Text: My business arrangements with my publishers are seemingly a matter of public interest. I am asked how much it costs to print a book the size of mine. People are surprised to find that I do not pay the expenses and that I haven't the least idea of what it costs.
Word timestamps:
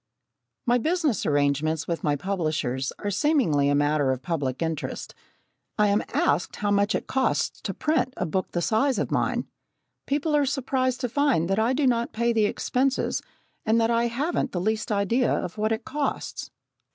My 0.65 0.79
business 0.79 1.27
arrangements 1.27 1.87
with 1.87 2.03
my 2.03 2.15
publishers 2.15 2.91
are 2.97 3.11
seemingly 3.11 3.69
a 3.69 3.75
matter 3.75 4.11
of 4.11 4.23
public 4.23 4.63
interest. 4.63 5.13
I 5.77 5.89
am 5.89 6.01
asked 6.11 6.55
how 6.55 6.71
much 6.71 6.95
it 6.95 7.05
costs 7.05 7.61
to 7.61 7.73
print 7.75 8.15
a 8.17 8.25
book 8.25 8.51
the 8.51 8.63
size 8.63 8.97
of 8.97 9.11
mine. 9.11 9.47
People 10.07 10.35
are 10.35 10.47
surprised 10.47 11.01
to 11.01 11.07
find 11.07 11.47
that 11.51 11.59
I 11.59 11.73
do 11.73 11.85
not 11.85 12.13
pay 12.13 12.33
the 12.33 12.45
expenses 12.45 13.21
and 13.63 13.79
that 13.79 13.91
I 13.91 14.07
haven't 14.07 14.53
the 14.53 14.59
least 14.59 14.91
idea 14.91 15.31
of 15.31 15.59
what 15.59 15.71
it 15.71 15.85
costs. 15.85 16.49